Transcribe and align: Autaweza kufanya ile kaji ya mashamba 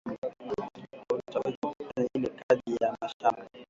Autaweza 1.11 1.57
kufanya 1.75 2.09
ile 2.13 2.29
kaji 2.47 2.75
ya 2.81 2.97
mashamba 3.01 3.41